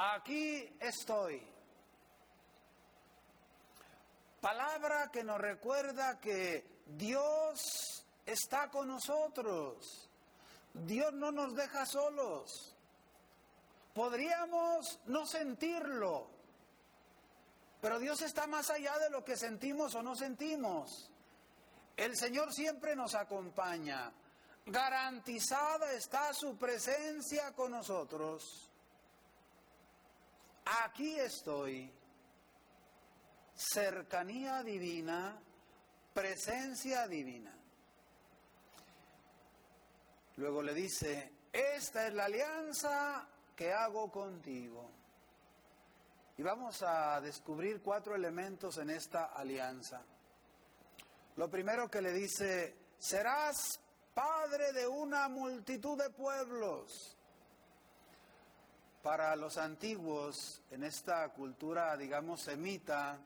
aquí 0.00 0.76
estoy. 0.80 1.46
Palabra 4.40 5.10
que 5.12 5.22
nos 5.22 5.38
recuerda 5.38 6.18
que 6.18 6.64
Dios 6.86 8.04
está 8.24 8.70
con 8.70 8.88
nosotros. 8.88 10.08
Dios 10.72 11.12
no 11.12 11.30
nos 11.30 11.54
deja 11.54 11.84
solos. 11.84 12.74
Podríamos 13.92 15.00
no 15.06 15.26
sentirlo, 15.26 16.28
pero 17.80 17.98
Dios 17.98 18.22
está 18.22 18.46
más 18.46 18.70
allá 18.70 18.96
de 18.98 19.10
lo 19.10 19.24
que 19.24 19.36
sentimos 19.36 19.94
o 19.94 20.02
no 20.02 20.14
sentimos. 20.14 21.10
El 21.96 22.16
Señor 22.16 22.54
siempre 22.54 22.96
nos 22.96 23.14
acompaña. 23.14 24.10
Garantizada 24.64 25.92
está 25.92 26.32
su 26.32 26.56
presencia 26.56 27.52
con 27.52 27.72
nosotros. 27.72 28.69
Aquí 30.64 31.18
estoy. 31.18 31.92
Cercanía 33.54 34.62
divina, 34.62 35.38
presencia 36.14 37.06
divina. 37.06 37.54
Luego 40.36 40.62
le 40.62 40.72
dice, 40.72 41.32
esta 41.52 42.06
es 42.06 42.14
la 42.14 42.24
alianza 42.24 43.28
que 43.54 43.72
hago 43.72 44.10
contigo. 44.10 44.90
Y 46.38 46.42
vamos 46.42 46.82
a 46.82 47.20
descubrir 47.20 47.82
cuatro 47.82 48.14
elementos 48.14 48.78
en 48.78 48.88
esta 48.88 49.26
alianza. 49.26 50.02
Lo 51.36 51.50
primero 51.50 51.90
que 51.90 52.00
le 52.00 52.12
dice, 52.12 52.74
serás 52.98 53.80
padre 54.14 54.72
de 54.72 54.86
una 54.86 55.28
multitud 55.28 55.98
de 56.02 56.08
pueblos. 56.08 57.18
Para 59.02 59.34
los 59.34 59.56
antiguos, 59.56 60.62
en 60.70 60.84
esta 60.84 61.28
cultura, 61.30 61.96
digamos, 61.96 62.42
semita, 62.42 63.18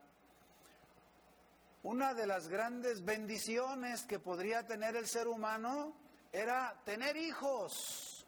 una 1.82 2.14
de 2.14 2.26
las 2.26 2.48
grandes 2.48 3.04
bendiciones 3.04 4.04
que 4.04 4.18
podría 4.18 4.66
tener 4.66 4.96
el 4.96 5.06
ser 5.06 5.28
humano 5.28 5.94
era 6.32 6.80
tener 6.84 7.16
hijos. 7.16 8.26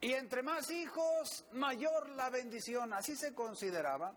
Y 0.00 0.12
entre 0.12 0.42
más 0.42 0.70
hijos, 0.70 1.44
mayor 1.52 2.08
la 2.10 2.30
bendición. 2.30 2.92
Así 2.92 3.16
se 3.16 3.34
consideraba. 3.34 4.14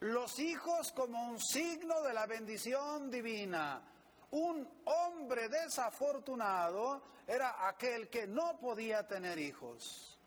Los 0.00 0.38
hijos 0.38 0.92
como 0.92 1.28
un 1.28 1.40
signo 1.40 2.02
de 2.02 2.14
la 2.14 2.26
bendición 2.26 3.10
divina. 3.10 3.82
Un 4.30 4.68
hombre 4.84 5.48
desafortunado 5.48 7.02
era 7.26 7.66
aquel 7.66 8.08
que 8.08 8.26
no 8.26 8.58
podía 8.60 9.08
tener 9.08 9.38
hijos. 9.38 10.17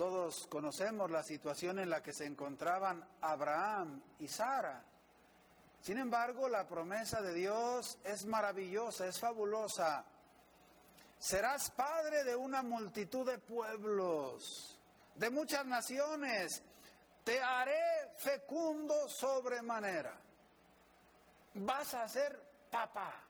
Todos 0.00 0.46
conocemos 0.46 1.10
la 1.10 1.22
situación 1.22 1.78
en 1.78 1.90
la 1.90 2.02
que 2.02 2.14
se 2.14 2.24
encontraban 2.24 3.06
Abraham 3.20 4.00
y 4.18 4.28
Sara. 4.28 4.82
Sin 5.82 5.98
embargo, 5.98 6.48
la 6.48 6.66
promesa 6.66 7.20
de 7.20 7.34
Dios 7.34 7.98
es 8.02 8.24
maravillosa, 8.24 9.06
es 9.06 9.20
fabulosa. 9.20 10.06
Serás 11.18 11.70
padre 11.72 12.24
de 12.24 12.34
una 12.34 12.62
multitud 12.62 13.30
de 13.30 13.36
pueblos, 13.40 14.80
de 15.16 15.28
muchas 15.28 15.66
naciones. 15.66 16.62
Te 17.22 17.38
haré 17.38 18.14
fecundo 18.16 19.06
sobremanera. 19.06 20.18
Vas 21.56 21.92
a 21.92 22.08
ser 22.08 22.42
papá. 22.70 23.22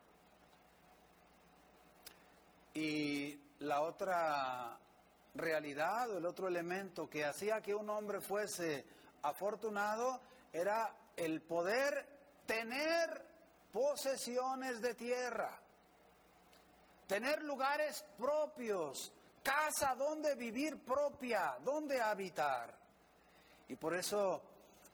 Y 2.75 3.57
la 3.59 3.81
otra 3.81 4.79
realidad, 5.35 6.17
el 6.17 6.27
otro 6.27 6.49
elemento 6.49 7.09
que 7.09 7.25
hacía 7.25 7.61
que 7.61 7.75
un 7.75 7.89
hombre 7.91 8.21
fuese 8.21 8.85
afortunado 9.23 10.21
era 10.53 10.95
el 11.17 11.43
poder 11.43 12.07
tener 12.47 13.25
posesiones 13.73 14.81
de 14.81 14.95
tierra, 14.95 15.59
tener 17.07 17.43
lugares 17.43 18.05
propios, 18.19 19.13
casa 19.43 19.95
donde 19.95 20.35
vivir 20.35 20.83
propia, 20.85 21.57
donde 21.65 22.01
habitar. 22.01 22.75
Y 23.69 23.77
por 23.77 23.95
eso, 23.95 24.43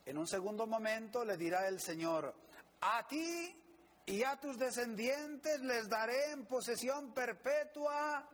en 0.05 0.19
un 0.19 0.27
segundo 0.27 0.67
momento, 0.67 1.25
le 1.25 1.37
dirá 1.37 1.67
el 1.69 1.81
Señor, 1.81 2.35
a 2.81 3.07
ti 3.07 3.57
y 4.05 4.23
a 4.23 4.39
tus 4.39 4.59
descendientes 4.59 5.61
les 5.61 5.89
daré 5.89 6.33
en 6.33 6.47
posesión 6.47 7.13
perpetua 7.13 8.29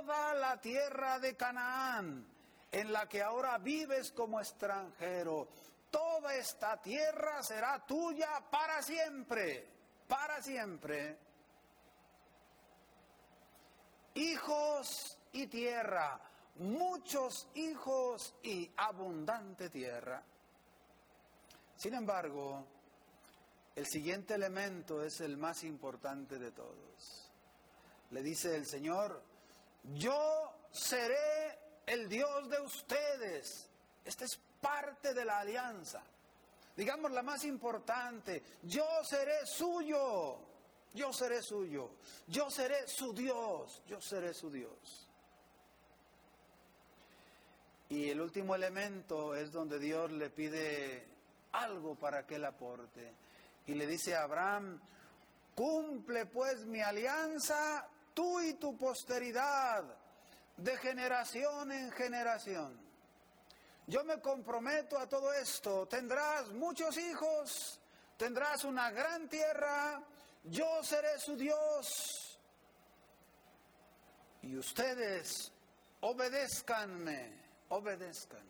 toda 0.00 0.34
la 0.34 0.60
tierra 0.60 1.18
de 1.18 1.36
Canaán, 1.36 2.26
en 2.72 2.92
la 2.92 3.08
que 3.08 3.22
ahora 3.22 3.58
vives 3.58 4.12
como 4.12 4.40
extranjero 4.40 5.48
toda 5.90 6.34
esta 6.34 6.80
tierra 6.80 7.42
será 7.42 7.84
tuya 7.84 8.40
para 8.50 8.80
siempre, 8.80 9.66
para 10.06 10.40
siempre. 10.40 11.18
Hijos 14.14 15.18
y 15.32 15.46
tierra, 15.48 16.20
muchos 16.56 17.48
hijos 17.54 18.36
y 18.42 18.70
abundante 18.76 19.68
tierra. 19.68 20.22
Sin 21.76 21.94
embargo, 21.94 22.66
el 23.74 23.86
siguiente 23.86 24.34
elemento 24.34 25.02
es 25.02 25.20
el 25.20 25.36
más 25.36 25.64
importante 25.64 26.38
de 26.38 26.52
todos. 26.52 27.30
Le 28.10 28.22
dice 28.22 28.56
el 28.56 28.66
Señor, 28.66 29.29
yo 29.82 30.52
seré 30.70 31.58
el 31.86 32.08
Dios 32.08 32.48
de 32.48 32.60
ustedes. 32.60 33.68
Este 34.04 34.24
es 34.24 34.38
parte 34.60 35.14
de 35.14 35.24
la 35.24 35.40
alianza. 35.40 36.02
Digamos 36.76 37.10
la 37.10 37.22
más 37.22 37.44
importante, 37.44 38.42
yo 38.62 38.86
seré 39.04 39.44
suyo, 39.44 40.38
yo 40.94 41.12
seré 41.12 41.42
suyo, 41.42 41.90
yo 42.26 42.50
seré 42.50 42.86
su 42.88 43.12
Dios, 43.12 43.82
yo 43.86 44.00
seré 44.00 44.32
su 44.32 44.50
Dios. 44.50 45.08
Y 47.90 48.08
el 48.08 48.20
último 48.20 48.54
elemento 48.54 49.34
es 49.34 49.50
donde 49.50 49.78
Dios 49.80 50.12
le 50.12 50.30
pide 50.30 51.06
algo 51.52 51.96
para 51.96 52.24
que 52.24 52.36
él 52.36 52.44
aporte. 52.44 53.12
Y 53.66 53.74
le 53.74 53.86
dice 53.86 54.14
a 54.14 54.22
Abraham, 54.22 54.80
cumple 55.56 56.26
pues 56.26 56.64
mi 56.66 56.80
alianza, 56.80 57.89
tú 58.14 58.40
y 58.40 58.54
tu 58.54 58.76
posteridad, 58.76 59.84
de 60.56 60.76
generación 60.76 61.72
en 61.72 61.90
generación. 61.92 62.78
Yo 63.86 64.04
me 64.04 64.20
comprometo 64.20 64.98
a 64.98 65.08
todo 65.08 65.32
esto. 65.32 65.86
Tendrás 65.88 66.50
muchos 66.52 66.96
hijos, 66.96 67.80
tendrás 68.16 68.64
una 68.64 68.90
gran 68.90 69.28
tierra, 69.28 70.02
yo 70.44 70.82
seré 70.82 71.18
su 71.18 71.36
Dios. 71.36 72.38
Y 74.42 74.56
ustedes 74.56 75.52
obedézcanme, 76.00 77.32
obedezcan. 77.68 78.48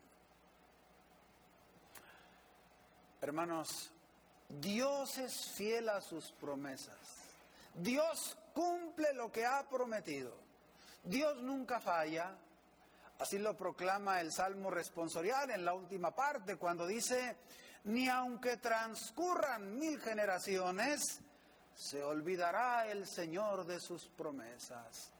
Hermanos, 3.20 3.90
Dios 4.49 5.18
es 5.18 5.51
fiel 5.51 5.88
a 5.88 6.01
sus 6.01 6.33
promesas. 6.33 6.96
Dios 7.75 8.37
cumple 8.52 9.12
lo 9.14 9.30
que 9.30 9.44
ha 9.46 9.68
prometido. 9.68 10.36
Dios 11.02 11.38
nunca 11.42 11.80
falla. 11.80 12.36
Así 13.18 13.38
lo 13.38 13.56
proclama 13.56 14.20
el 14.20 14.32
Salmo 14.32 14.70
responsorial 14.70 15.50
en 15.50 15.64
la 15.64 15.74
última 15.74 16.14
parte, 16.14 16.56
cuando 16.56 16.86
dice, 16.86 17.36
ni 17.84 18.08
aunque 18.08 18.56
transcurran 18.56 19.78
mil 19.78 20.00
generaciones, 20.00 21.20
se 21.74 22.02
olvidará 22.02 22.86
el 22.86 23.06
Señor 23.06 23.66
de 23.66 23.78
sus 23.78 24.06
promesas. 24.08 25.12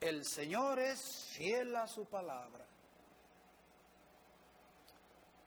el 0.00 0.24
Señor 0.24 0.78
es 0.80 1.30
fiel 1.32 1.74
a 1.76 1.86
su 1.86 2.04
palabra. 2.04 2.66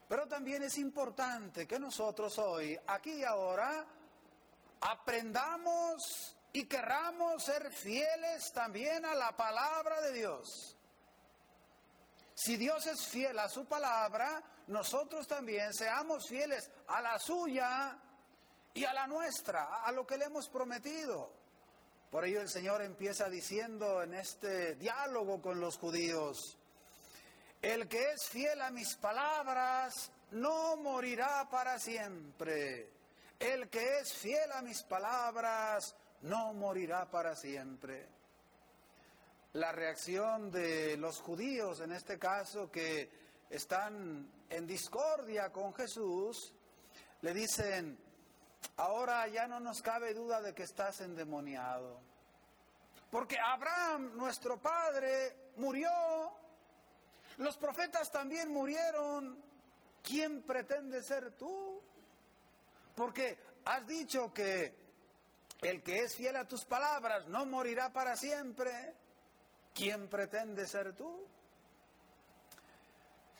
Pero 0.08 0.26
también 0.26 0.62
es 0.62 0.78
importante 0.78 1.66
que 1.66 1.78
nosotros 1.78 2.38
hoy, 2.38 2.76
aquí 2.86 3.12
y 3.12 3.24
ahora, 3.24 3.84
aprendamos 4.80 6.34
y 6.52 6.64
querramos 6.66 7.44
ser 7.44 7.70
fieles 7.70 8.52
también 8.52 9.04
a 9.04 9.14
la 9.14 9.36
palabra 9.36 10.00
de 10.00 10.12
Dios. 10.12 10.76
Si 12.34 12.56
Dios 12.56 12.86
es 12.86 13.06
fiel 13.06 13.38
a 13.38 13.48
su 13.48 13.66
palabra, 13.66 14.42
nosotros 14.68 15.26
también 15.26 15.74
seamos 15.74 16.28
fieles 16.28 16.70
a 16.86 17.00
la 17.00 17.18
suya 17.18 17.98
y 18.74 18.84
a 18.84 18.92
la 18.92 19.06
nuestra, 19.06 19.82
a 19.84 19.90
lo 19.92 20.06
que 20.06 20.16
le 20.16 20.26
hemos 20.26 20.48
prometido. 20.48 21.32
Por 22.10 22.24
ello 22.24 22.40
el 22.40 22.48
Señor 22.48 22.80
empieza 22.82 23.28
diciendo 23.28 24.02
en 24.02 24.14
este 24.14 24.76
diálogo 24.76 25.42
con 25.42 25.60
los 25.60 25.76
judíos, 25.78 26.56
el 27.60 27.88
que 27.88 28.12
es 28.12 28.28
fiel 28.28 28.62
a 28.62 28.70
mis 28.70 28.94
palabras 28.94 30.12
no 30.30 30.76
morirá 30.76 31.48
para 31.50 31.78
siempre. 31.78 32.92
El 33.38 33.68
que 33.68 33.98
es 33.98 34.12
fiel 34.12 34.50
a 34.52 34.62
mis 34.62 34.82
palabras 34.82 35.94
no 36.22 36.52
morirá 36.52 37.10
para 37.10 37.34
siempre. 37.34 38.08
La 39.54 39.72
reacción 39.72 40.50
de 40.50 40.96
los 40.96 41.20
judíos, 41.20 41.80
en 41.80 41.92
este 41.92 42.18
caso, 42.18 42.70
que 42.70 43.10
están 43.50 44.30
en 44.50 44.66
discordia 44.66 45.50
con 45.50 45.72
Jesús, 45.74 46.52
le 47.22 47.32
dicen, 47.32 47.98
ahora 48.76 49.26
ya 49.28 49.46
no 49.46 49.58
nos 49.60 49.80
cabe 49.80 50.14
duda 50.14 50.40
de 50.40 50.54
que 50.54 50.64
estás 50.64 51.00
endemoniado. 51.00 52.00
Porque 53.10 53.36
Abraham, 53.40 54.16
nuestro 54.16 54.60
padre, 54.60 55.52
murió. 55.56 55.90
Los 57.38 57.56
profetas 57.56 58.10
también 58.10 58.50
murieron. 58.50 59.42
¿Quién 60.02 60.42
pretende 60.42 61.02
ser 61.02 61.32
tú? 61.32 61.82
Porque 62.94 63.38
has 63.64 63.86
dicho 63.86 64.32
que 64.32 64.77
el 65.62 65.82
que 65.82 66.00
es 66.00 66.14
fiel 66.14 66.36
a 66.36 66.46
tus 66.46 66.64
palabras 66.64 67.26
no 67.28 67.46
morirá 67.46 67.92
para 67.92 68.16
siempre. 68.16 68.94
¿Quién 69.74 70.08
pretende 70.08 70.66
ser 70.66 70.94
tú? 70.94 71.26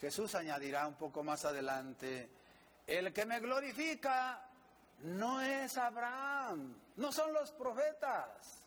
Jesús 0.00 0.34
añadirá 0.34 0.86
un 0.86 0.94
poco 0.94 1.24
más 1.24 1.44
adelante, 1.44 2.30
el 2.86 3.12
que 3.12 3.26
me 3.26 3.40
glorifica 3.40 4.48
no 5.00 5.40
es 5.40 5.76
Abraham, 5.76 6.80
no 6.96 7.12
son 7.12 7.32
los 7.32 7.50
profetas. 7.52 8.62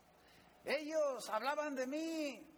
Ellos 0.65 1.29
hablaban 1.29 1.75
de 1.75 1.87
mí 1.87 2.50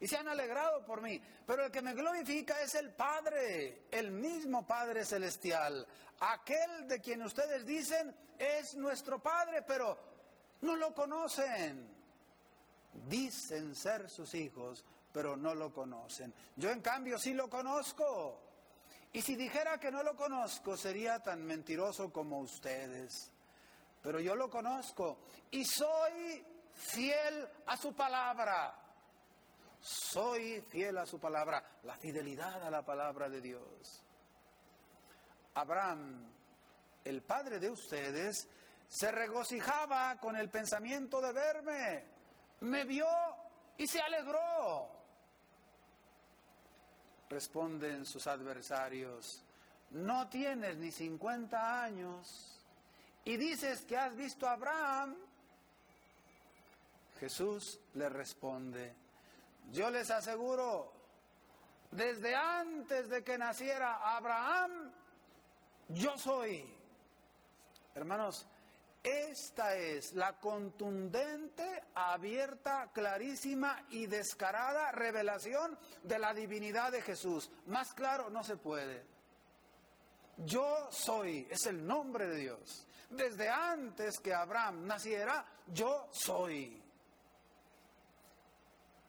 y 0.00 0.06
se 0.06 0.16
han 0.16 0.28
alegrado 0.28 0.84
por 0.84 1.02
mí, 1.02 1.20
pero 1.46 1.64
el 1.64 1.72
que 1.72 1.82
me 1.82 1.94
glorifica 1.94 2.60
es 2.60 2.74
el 2.74 2.92
Padre, 2.92 3.86
el 3.90 4.10
mismo 4.10 4.66
Padre 4.66 5.04
celestial. 5.04 5.86
Aquel 6.20 6.86
de 6.86 7.00
quien 7.00 7.22
ustedes 7.22 7.66
dicen 7.66 8.14
es 8.38 8.74
nuestro 8.76 9.20
Padre, 9.20 9.62
pero 9.62 9.98
no 10.60 10.76
lo 10.76 10.94
conocen. 10.94 11.96
Dicen 13.08 13.74
ser 13.74 14.08
sus 14.08 14.34
hijos, 14.34 14.84
pero 15.12 15.36
no 15.36 15.54
lo 15.54 15.72
conocen. 15.72 16.32
Yo 16.56 16.70
en 16.70 16.80
cambio 16.80 17.18
sí 17.18 17.34
lo 17.34 17.48
conozco. 17.48 18.42
Y 19.12 19.22
si 19.22 19.36
dijera 19.36 19.78
que 19.78 19.90
no 19.90 20.02
lo 20.02 20.14
conozco, 20.14 20.76
sería 20.76 21.20
tan 21.20 21.44
mentiroso 21.44 22.12
como 22.12 22.40
ustedes. 22.40 23.32
Pero 24.02 24.20
yo 24.20 24.36
lo 24.36 24.48
conozco 24.48 25.18
y 25.50 25.64
soy 25.64 26.44
fiel 26.72 27.48
a 27.66 27.76
su 27.76 27.94
palabra. 27.94 28.87
Soy 29.80 30.60
fiel 30.62 30.98
a 30.98 31.06
su 31.06 31.18
palabra, 31.18 31.80
la 31.84 31.96
fidelidad 31.96 32.62
a 32.62 32.70
la 32.70 32.84
palabra 32.84 33.28
de 33.28 33.40
Dios. 33.40 34.02
Abraham, 35.54 36.30
el 37.04 37.22
padre 37.22 37.58
de 37.58 37.70
ustedes, 37.70 38.48
se 38.88 39.12
regocijaba 39.12 40.18
con 40.18 40.36
el 40.36 40.48
pensamiento 40.48 41.20
de 41.20 41.32
verme. 41.32 42.04
Me 42.60 42.84
vio 42.84 43.06
y 43.76 43.86
se 43.86 44.00
alegró. 44.00 44.90
Responden 47.28 48.06
sus 48.06 48.26
adversarios, 48.26 49.44
no 49.90 50.28
tienes 50.28 50.76
ni 50.76 50.90
50 50.90 51.84
años 51.84 52.58
y 53.24 53.36
dices 53.36 53.84
que 53.84 53.96
has 53.96 54.16
visto 54.16 54.46
a 54.46 54.52
Abraham. 54.52 55.16
Jesús 57.20 57.80
le 57.94 58.08
responde, 58.08 58.94
yo 59.72 59.90
les 59.90 60.10
aseguro, 60.10 60.92
desde 61.90 62.34
antes 62.34 63.08
de 63.08 63.22
que 63.22 63.38
naciera 63.38 64.16
Abraham, 64.16 64.92
yo 65.88 66.16
soy. 66.18 66.64
Hermanos, 67.94 68.46
esta 69.02 69.74
es 69.76 70.12
la 70.14 70.38
contundente, 70.38 71.84
abierta, 71.94 72.90
clarísima 72.92 73.86
y 73.90 74.06
descarada 74.06 74.92
revelación 74.92 75.78
de 76.02 76.18
la 76.18 76.34
divinidad 76.34 76.92
de 76.92 77.02
Jesús. 77.02 77.50
Más 77.66 77.94
claro 77.94 78.28
no 78.28 78.42
se 78.44 78.56
puede. 78.56 79.06
Yo 80.38 80.88
soy, 80.90 81.46
es 81.50 81.66
el 81.66 81.86
nombre 81.86 82.28
de 82.28 82.36
Dios. 82.36 82.86
Desde 83.10 83.48
antes 83.48 84.18
que 84.18 84.34
Abraham 84.34 84.86
naciera, 84.86 85.44
yo 85.66 86.08
soy. 86.12 86.82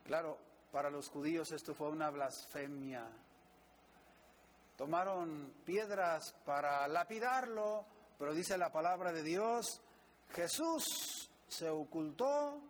Claro, 0.06 0.40
para 0.72 0.90
los 0.90 1.10
judíos 1.10 1.52
esto 1.52 1.74
fue 1.74 1.90
una 1.90 2.10
blasfemia. 2.10 3.06
Tomaron 4.78 5.54
piedras 5.66 6.34
para 6.46 6.88
lapidarlo, 6.88 7.86
pero 8.18 8.34
dice 8.34 8.58
la 8.58 8.72
palabra 8.72 9.12
de 9.12 9.24
Dios, 9.24 9.82
Jesús 10.32 11.30
se 11.48 11.70
ocultó 11.70 12.62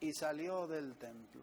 y 0.00 0.12
salió 0.12 0.66
del 0.66 0.96
templo. 0.96 1.42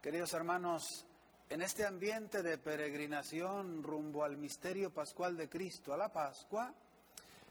Queridos 0.00 0.32
hermanos, 0.32 1.04
en 1.50 1.62
este 1.62 1.84
ambiente 1.84 2.42
de 2.42 2.58
peregrinación 2.58 3.82
rumbo 3.82 4.22
al 4.24 4.36
misterio 4.36 4.90
pascual 4.92 5.36
de 5.36 5.48
Cristo, 5.48 5.92
a 5.92 5.96
la 5.96 6.12
Pascua, 6.12 6.72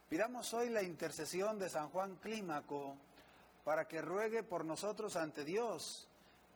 pidamos 0.07 0.53
hoy 0.53 0.69
la 0.69 0.81
intercesión 0.81 1.59
de 1.59 1.69
San 1.69 1.89
Juan 1.89 2.15
Clímaco 2.15 2.95
para 3.67 3.85
que 3.85 4.01
ruegue 4.01 4.43
por 4.43 4.63
nosotros 4.63 5.17
ante 5.17 5.43
Dios, 5.43 6.07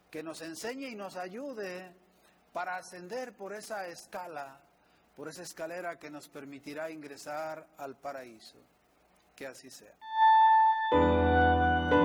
que 0.09 0.23
nos 0.23 0.39
enseñe 0.39 0.87
y 0.87 0.95
nos 0.95 1.17
ayude 1.17 1.93
para 2.53 2.77
ascender 2.77 3.33
por 3.33 3.51
esa 3.51 3.85
escala 3.87 4.61
por 5.17 5.27
esa 5.27 5.43
escalera 5.43 5.99
que 5.99 6.09
nos 6.09 6.29
permitirá 6.29 6.89
ingresar 6.89 7.67
al 7.77 7.97
paraíso. 7.97 8.55
Que 9.35 9.45
así 9.45 9.69
sea. 9.69 9.93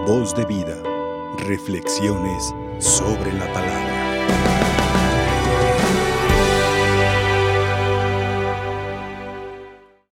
Voz 0.06 0.34
de 0.34 0.44
vida. 0.44 0.76
Reflexiones 1.38 2.52
sobre 2.80 3.32
la 3.32 3.46
palabra. 3.52 4.25